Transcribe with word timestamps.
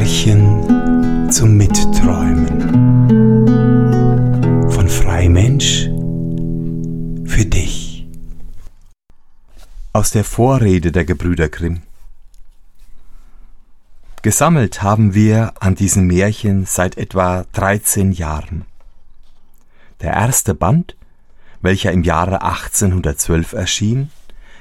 Märchen 0.00 1.28
zum 1.30 1.58
Mitträumen 1.58 2.48
von 4.70 4.88
Freimensch 4.88 5.90
für 7.26 7.44
dich. 7.44 8.08
Aus 9.92 10.10
der 10.10 10.24
Vorrede 10.24 10.90
der 10.90 11.04
Gebrüder 11.04 11.50
Grimm. 11.50 11.82
Gesammelt 14.22 14.82
haben 14.82 15.12
wir 15.12 15.52
an 15.60 15.74
diesen 15.74 16.06
Märchen 16.06 16.64
seit 16.64 16.96
etwa 16.96 17.44
13 17.52 18.12
Jahren. 18.12 18.64
Der 20.00 20.14
erste 20.14 20.54
Band, 20.54 20.96
welcher 21.60 21.92
im 21.92 22.04
Jahre 22.04 22.40
1812 22.40 23.52
erschien, 23.52 24.10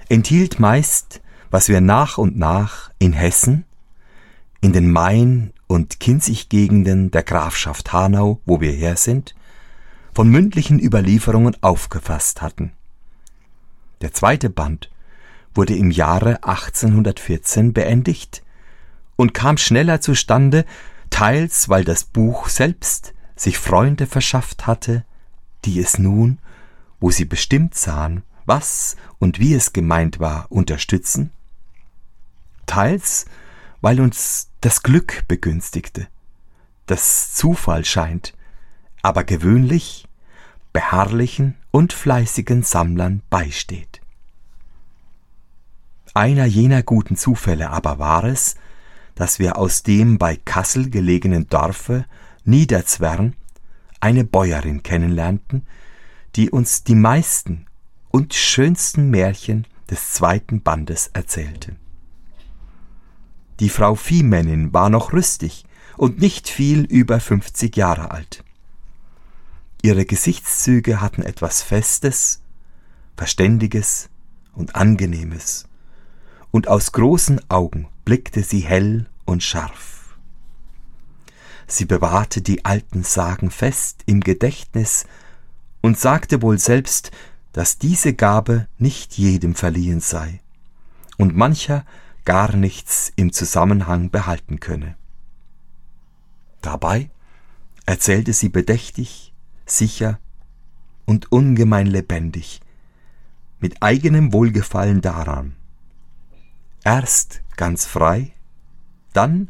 enthielt 0.10 0.60
meist, 0.60 1.22
was 1.50 1.70
wir 1.70 1.80
nach 1.80 2.18
und 2.18 2.38
nach 2.38 2.92
in 3.00 3.14
Hessen, 3.14 3.64
in 4.62 4.74
den 4.74 4.92
Main- 4.92 5.54
und 5.68 6.00
Kinzig-Gegenden 6.00 7.12
der 7.12 7.24
Grafschaft 7.24 7.94
Hanau, 7.94 8.42
wo 8.46 8.60
wir 8.62 8.72
her 8.72 8.98
sind, 8.98 9.36
von 10.14 10.30
mündlichen 10.30 10.80
Überlieferungen 10.80 11.56
aufgefasst 11.62 12.42
hatten. 12.42 12.74
Der 14.02 14.14
zweite 14.14 14.50
Band 14.50 14.90
wurde 15.54 15.76
im 15.76 15.92
Jahre 15.92 16.44
1814 16.44 17.74
beendigt 17.74 18.44
und 19.16 19.34
kam 19.34 19.58
schneller 19.58 20.02
zustande, 20.02 20.66
teils 21.10 21.70
weil 21.70 21.84
das 21.84 22.04
Buch 22.04 22.50
selbst 22.50 23.14
sich 23.36 23.58
Freunde 23.58 24.08
verschafft 24.08 24.68
hatte, 24.68 25.06
die 25.66 25.80
es 25.80 25.98
nun, 25.98 26.40
wo 27.00 27.12
sie 27.12 27.26
bestimmt 27.26 27.76
sahen, 27.76 28.24
was 28.46 28.96
und 29.20 29.40
wie 29.40 29.54
es 29.54 29.74
gemeint 29.74 30.20
war, 30.20 30.48
unterstützen, 30.50 31.32
teils 32.66 33.26
weil 33.82 34.02
uns 34.02 34.50
das 34.62 34.84
Glück 34.84 35.24
begünstigte, 35.28 36.08
das 36.86 37.34
Zufall 37.34 37.86
scheint, 37.86 38.34
aber 39.02 39.24
gewöhnlich 39.24 40.08
beharrlichen 40.74 41.56
und 41.72 41.94
fleißigen 41.94 42.64
Sammlern 42.64 43.22
beisteht. 43.30 44.02
Einer 46.14 46.46
jener 46.46 46.84
guten 46.84 47.16
Zufälle 47.16 47.70
aber 47.70 48.00
war 48.00 48.24
es, 48.24 48.56
dass 49.16 49.40
wir 49.40 49.58
aus 49.58 49.84
dem 49.84 50.18
bei 50.18 50.36
Kassel 50.36 50.90
gelegenen 50.90 51.48
Dorfe 51.48 52.06
Niederzwern 52.46 53.36
eine 54.00 54.24
Bäuerin 54.24 54.82
kennenlernten, 54.82 55.68
die 56.36 56.50
uns 56.50 56.84
die 56.84 56.96
meisten 56.96 57.66
und 58.10 58.34
schönsten 58.34 59.10
Märchen 59.10 59.68
des 59.90 60.14
zweiten 60.14 60.62
Bandes 60.62 61.08
erzählte. 61.14 61.76
Die 63.60 63.70
Frau 63.70 63.96
Viehmännin 63.96 64.74
war 64.74 64.90
noch 64.90 65.12
rüstig 65.12 65.66
und 65.98 66.20
nicht 66.20 66.48
viel 66.48 66.86
über 66.86 67.20
fünfzig 67.20 67.76
Jahre 67.76 68.12
alt. 68.12 68.44
Ihre 69.82 70.06
Gesichtszüge 70.06 71.02
hatten 71.02 71.24
etwas 71.24 71.62
Festes, 71.62 72.42
Verständiges 73.18 74.10
und 74.54 74.76
Angenehmes, 74.76 75.68
und 76.52 76.68
aus 76.68 76.94
großen 76.94 77.42
Augen 77.50 77.88
blickte 78.06 78.44
sie 78.44 78.62
hell 78.62 79.08
und 79.26 79.44
scharf. 79.44 80.18
Sie 81.68 81.86
bewahrte 81.86 82.42
die 82.42 82.66
alten 82.66 83.04
Sagen 83.04 83.52
fest 83.52 84.04
im 84.06 84.22
Gedächtnis 84.22 85.06
und 85.82 86.00
sagte 86.00 86.42
wohl 86.42 86.58
selbst, 86.58 87.12
dass 87.54 87.78
diese 87.78 88.14
Gabe 88.14 88.68
nicht 88.78 89.18
jedem 89.18 89.54
verliehen 89.54 90.00
sei, 90.00 90.40
und 91.18 91.36
mancher 91.36 91.86
gar 92.26 92.56
nichts 92.56 93.12
im 93.16 93.32
Zusammenhang 93.34 94.10
behalten 94.10 94.60
könne. 94.60 94.96
Dabei 96.62 97.10
erzählte 97.86 98.34
sie 98.34 98.50
bedächtig, 98.50 99.34
sicher 99.66 100.20
und 101.06 101.32
ungemein 101.32 101.88
lebendig, 101.88 102.62
mit 103.60 103.82
eigenem 103.82 104.32
Wohlgefallen 104.32 105.02
daran. 105.02 105.56
Erst 106.84 107.42
ganz 107.58 107.86
frei, 107.86 108.34
dann, 109.14 109.50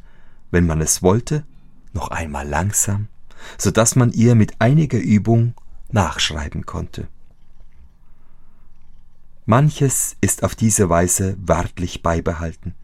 wenn 0.51 0.65
man 0.65 0.81
es 0.81 1.03
wollte, 1.03 1.45
noch 1.94 2.09
einmal 2.09 2.47
langsam, 2.47 3.07
so 3.57 3.71
dass 3.71 3.95
man 3.95 4.11
ihr 4.11 4.35
mit 4.35 4.59
einiger 4.59 4.99
Übung 4.99 5.53
nachschreiben 5.91 6.65
konnte. 6.65 7.07
Manches 9.49 10.15
ist 10.21 10.43
auf 10.43 10.53
diese 10.53 10.91
Weise 10.91 11.35
wörtlich 11.41 12.03
beibehalten 12.03 12.75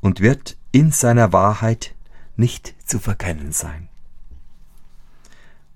und 0.00 0.20
wird 0.20 0.56
in 0.72 0.92
seiner 0.92 1.34
Wahrheit 1.34 1.94
nicht 2.36 2.74
zu 2.86 2.98
verkennen 2.98 3.52
sein. 3.52 3.90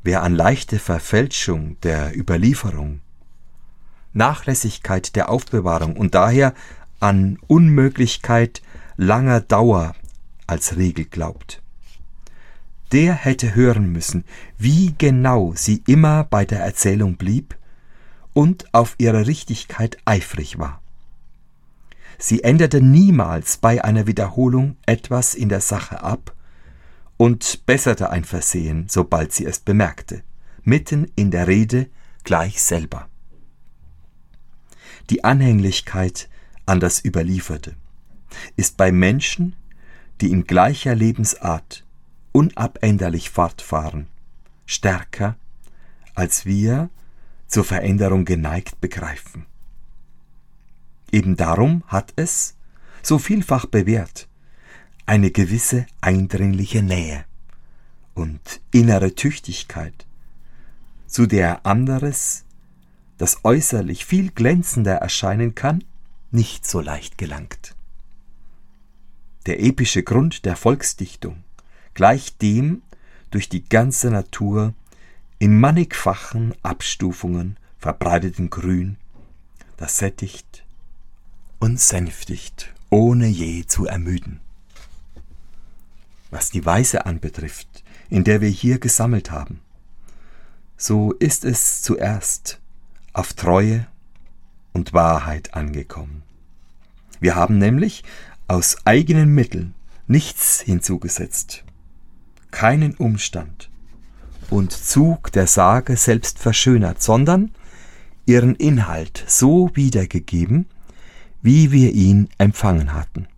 Wer 0.03 0.23
an 0.23 0.35
leichte 0.35 0.79
Verfälschung 0.79 1.79
der 1.83 2.19
Überlieferung, 2.19 3.03
Nachlässigkeit 4.15 5.15
der 5.15 5.29
Aufbewahrung 5.29 5.95
und 5.95 6.15
daher 6.15 6.55
an 7.01 7.39
Unmöglichkeit 7.47 8.63
langer 8.97 9.43
Dauer 9.43 9.95
als 10.47 10.79
Regel 10.79 11.05
glaubt, 11.05 11.61
der 12.93 13.13
hätte 13.13 13.55
hören 13.55 13.93
müssen, 13.93 14.25
wie 14.57 14.95
genau 14.97 15.53
sie 15.55 15.83
immer 15.87 16.25
bei 16.25 16.47
der 16.47 16.61
Erzählung 16.61 17.19
blieb 17.19 17.59
und 18.35 18.73
auf 18.75 18.97
ihre 18.99 19.27
Richtigkeit 19.27 19.97
eifrig 20.05 20.59
war. 20.59 20.83
Sie 22.19 22.45
änderte 22.45 22.81
niemals 22.81 23.57
bei 23.57 23.83
einer 23.83 24.07
Wiederholung 24.07 24.77
etwas 24.87 25.35
in 25.35 25.49
der 25.49 25.61
Sache 25.61 26.03
ab 26.03 26.35
und 27.17 27.65
besserte 27.67 28.11
ein 28.11 28.25
Versehen, 28.25 28.87
sobald 28.89 29.33
sie 29.33 29.47
es 29.47 29.61
bemerkte, 29.61 30.23
mitten 30.63 31.11
in 31.17 31.31
der 31.31 31.47
Rede 31.47 31.89
gleich 32.25 32.63
selber. 32.63 33.09
Die 35.11 35.25
Anhänglichkeit 35.25 36.29
an 36.67 36.81
das 36.81 37.05
Überlieferte 37.05 37.75
ist 38.57 38.77
bei 38.77 38.91
Menschen, 38.91 39.55
die 40.21 40.31
in 40.31 40.45
gleicher 40.45 40.95
Lebensart 40.95 41.85
unabänderlich 42.33 43.31
fortfahren, 43.31 44.09
stärker, 44.67 45.37
als 46.15 46.47
wir 46.47 46.89
zur 47.47 47.65
Veränderung 47.65 48.25
geneigt 48.25 48.81
begreifen. 48.81 49.47
Eben 51.13 51.37
darum 51.37 51.85
hat 51.87 52.13
es, 52.17 52.55
so 53.03 53.19
vielfach 53.19 53.67
bewährt, 53.67 54.29
eine 55.07 55.31
gewisse 55.31 55.87
eindringliche 56.01 56.83
Nähe 56.83 57.25
und 58.15 58.61
innere 58.73 59.15
Tüchtigkeit, 59.15 60.07
zu 61.07 61.27
der 61.27 61.67
anderes, 61.67 62.45
das 63.19 63.45
äußerlich 63.45 64.05
viel 64.05 64.31
glänzender 64.31 64.95
erscheinen 64.95 65.55
kann, 65.55 65.85
nicht 66.31 66.67
so 66.67 66.81
leicht 66.81 67.19
gelangt. 67.19 67.75
Der 69.47 69.63
epische 69.63 70.03
Grund 70.03 70.45
der 70.47 70.57
Volksdichtung 70.57 71.45
gleicht 71.93 72.43
dem 72.43 72.83
durch 73.31 73.49
die 73.49 73.65
ganze 73.65 74.11
Natur 74.11 74.75
in 75.45 75.61
mannigfachen 75.61 76.55
Abstufungen 76.63 77.59
verbreiteten 77.77 78.49
Grün, 78.49 78.97
das 79.77 79.99
sättigt 79.99 80.65
und 81.59 81.79
sänftigt, 81.79 82.73
ohne 82.89 83.27
je 83.27 83.67
zu 83.67 83.85
ermüden. 83.85 84.41
Was 86.31 86.49
die 86.49 86.65
Weise 86.65 87.05
anbetrifft, 87.05 87.85
in 88.09 88.25
der 88.25 88.41
wir 88.41 88.49
hier 88.49 88.79
gesammelt 88.79 89.31
haben, 89.31 89.61
so 90.79 91.13
ist 91.13 91.45
es 91.45 91.83
zuerst 91.83 92.59
auf 93.13 93.35
Treue 93.35 93.87
und 94.73 94.95
Wahrheit 94.95 95.53
angekommen. 95.53 96.23
Wir 97.21 97.35
haben 97.35 97.59
nämlich 97.59 98.03
aus 98.49 98.79
eigenen 98.87 99.35
Mitteln 99.35 99.75
nichts 100.07 100.63
hinzugesetzt, 100.63 101.65
keinen 102.51 102.95
Umstand, 102.95 103.69
und 104.51 104.73
Zug 104.73 105.33
der 105.33 105.47
Sage 105.47 105.97
selbst 105.97 106.39
verschönert, 106.39 107.03
sondern 107.03 107.51
ihren 108.27 108.55
Inhalt 108.55 109.25
so 109.27 109.71
wiedergegeben, 109.75 110.67
wie 111.43 111.73
wir 111.73 111.93
ihn 111.93 112.29
empfangen 112.39 112.95
hatten. 112.95 113.29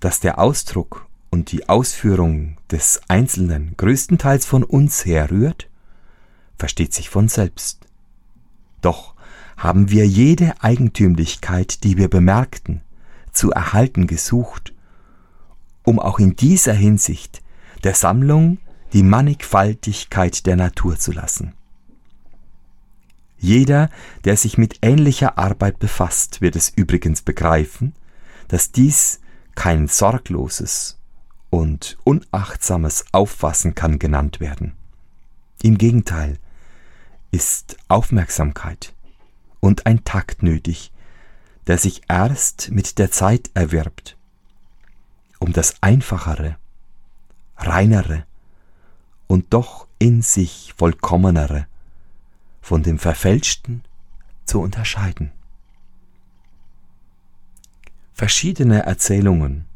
Dass 0.00 0.20
der 0.20 0.38
Ausdruck 0.38 1.06
und 1.30 1.50
die 1.52 1.68
Ausführung 1.68 2.56
des 2.70 3.00
Einzelnen 3.08 3.74
größtenteils 3.76 4.46
von 4.46 4.62
uns 4.62 5.04
herrührt, 5.04 5.68
versteht 6.56 6.94
sich 6.94 7.10
von 7.10 7.28
selbst. 7.28 7.80
Doch 8.80 9.14
haben 9.56 9.90
wir 9.90 10.06
jede 10.06 10.54
Eigentümlichkeit, 10.62 11.82
die 11.82 11.96
wir 11.96 12.08
bemerkten, 12.08 12.82
zu 13.32 13.50
erhalten 13.50 14.06
gesucht, 14.06 14.72
um 15.82 15.98
auch 15.98 16.18
in 16.18 16.36
dieser 16.36 16.74
Hinsicht 16.74 17.42
der 17.84 17.94
Sammlung 17.94 18.58
die 18.92 19.02
Mannigfaltigkeit 19.02 20.46
der 20.46 20.56
Natur 20.56 20.98
zu 20.98 21.12
lassen. 21.12 21.54
Jeder, 23.38 23.90
der 24.24 24.36
sich 24.36 24.56
mit 24.58 24.78
ähnlicher 24.82 25.38
Arbeit 25.38 25.78
befasst, 25.78 26.40
wird 26.40 26.56
es 26.56 26.70
übrigens 26.70 27.22
begreifen, 27.22 27.94
dass 28.48 28.72
dies 28.72 29.20
kein 29.54 29.88
sorgloses 29.88 30.98
und 31.50 31.98
unachtsames 32.04 33.04
Auffassen 33.12 33.74
kann 33.74 33.98
genannt 33.98 34.40
werden. 34.40 34.72
Im 35.62 35.78
Gegenteil 35.78 36.38
ist 37.30 37.76
Aufmerksamkeit 37.88 38.94
und 39.60 39.86
ein 39.86 40.04
Takt 40.04 40.42
nötig, 40.42 40.92
der 41.66 41.78
sich 41.78 42.02
erst 42.08 42.70
mit 42.70 42.98
der 42.98 43.10
Zeit 43.10 43.50
erwirbt, 43.54 44.16
um 45.38 45.52
das 45.52 45.82
einfachere, 45.82 46.56
reinere 47.56 48.24
und 49.26 49.52
doch 49.52 49.86
in 49.98 50.22
sich 50.22 50.74
vollkommenere 50.76 51.66
von 52.60 52.82
dem 52.82 52.98
Verfälschten 52.98 53.82
zu 54.44 54.60
unterscheiden. 54.60 55.32
Verschiedene 58.14 58.84
Erzählungen 58.84 59.66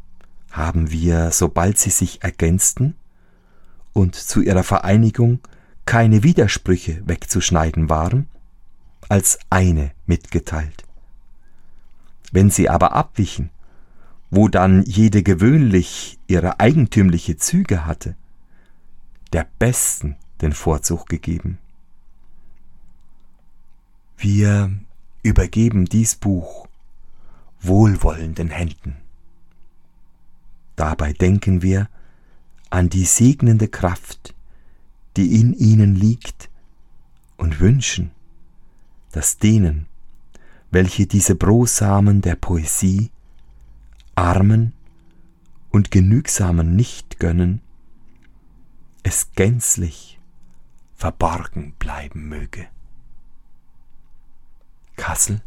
haben 0.51 0.91
wir, 0.91 1.31
sobald 1.31 1.79
sie 1.79 1.91
sich 1.91 2.23
ergänzten 2.23 2.95
und 3.93 4.15
zu 4.15 4.41
ihrer 4.41 4.65
Vereinigung 4.65 5.41
keine 5.85 6.23
Widersprüche 6.23 7.03
wegzuschneiden 7.07 7.89
waren, 7.89 8.29
als 9.09 9.39
eine 9.51 9.91
mitgeteilt. 10.07 10.85
Wenn 12.33 12.51
sie 12.51 12.69
aber 12.69 12.93
abwichen, 12.93 13.51
wo 14.31 14.49
dann 14.49 14.83
jede 14.85 15.23
gewöhnlich 15.23 16.19
ihre 16.27 16.61
eigentümliche 16.61 17.37
Züge 17.37 17.85
hatte, 17.85 18.17
der 19.33 19.47
besten 19.59 20.17
den 20.41 20.53
Vorzug 20.53 21.09
gegeben. 21.09 21.59
Wir 24.17 24.71
übergeben 25.23 25.85
dies 25.87 26.15
Buch 26.15 26.67
wohlwollenden 27.61 28.49
Händen. 28.49 28.97
Dabei 30.77 31.13
denken 31.13 31.63
wir 31.63 31.89
an 32.71 32.89
die 32.89 33.05
segnende 33.05 33.69
Kraft, 33.69 34.35
die 35.17 35.41
in 35.41 35.53
ihnen 35.53 35.95
liegt, 35.95 36.49
und 37.37 37.59
wünschen, 37.59 38.11
dass 39.13 39.39
denen, 39.39 39.87
welche 40.71 41.07
diese 41.07 41.35
Brosamen 41.35 42.21
der 42.21 42.37
Poesie 42.37 43.11
Armen 44.21 44.75
und 45.71 45.91
Genügsamen 45.91 46.77
nicht 46.77 47.19
gönnen, 47.19 47.63
es 49.03 49.33
gänzlich 49.33 50.21
verborgen 50.95 51.73
bleiben 51.79 52.29
möge. 52.29 52.67
Kassel 54.97 55.41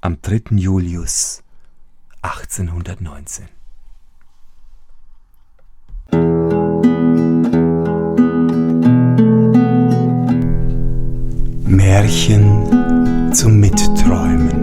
am 0.00 0.20
3. 0.20 0.56
Julius 0.56 1.44
1819 2.22 3.46
Märchen 11.68 13.32
zum 13.32 13.60
Mitträumen 13.60 14.59